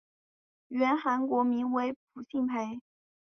[0.69, 2.81] 原韩国名为朴庆培。